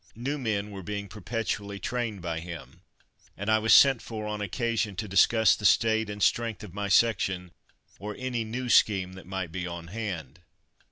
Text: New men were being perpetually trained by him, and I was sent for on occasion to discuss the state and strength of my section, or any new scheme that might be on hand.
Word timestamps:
New 0.15 0.39
men 0.39 0.71
were 0.71 0.81
being 0.81 1.07
perpetually 1.07 1.77
trained 1.77 2.23
by 2.23 2.39
him, 2.39 2.81
and 3.37 3.51
I 3.51 3.59
was 3.59 3.71
sent 3.71 4.01
for 4.01 4.25
on 4.25 4.41
occasion 4.41 4.95
to 4.95 5.07
discuss 5.07 5.55
the 5.55 5.63
state 5.63 6.09
and 6.09 6.23
strength 6.23 6.63
of 6.63 6.73
my 6.73 6.87
section, 6.87 7.51
or 7.99 8.15
any 8.17 8.43
new 8.43 8.67
scheme 8.67 9.13
that 9.13 9.27
might 9.27 9.51
be 9.51 9.67
on 9.67 9.89
hand. 9.89 10.39